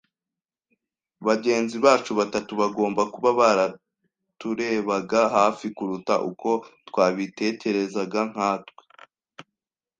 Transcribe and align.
Bagenzi 1.27 1.75
bacu 1.85 2.11
batatu 2.19 2.51
bagomba 2.61 3.01
kuba 3.13 3.29
baraturebaga 3.39 5.21
hafi 5.35 5.65
kuruta 5.77 6.13
uko 6.29 6.49
twabitekerezaga, 6.87 8.19
nkatwe 8.31 8.83